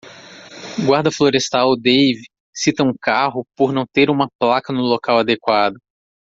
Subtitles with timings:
[0.85, 5.77] Guarda florestal Dave cita um carro por não ter uma placa no local adequado